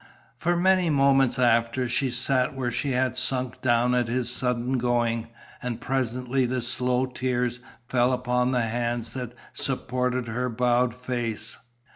[0.39, 5.27] For many moments after, she sat where she had sunk down at his sudden going,
[5.61, 11.59] and presently the slow tears fell upon the hands that supported her bowed face.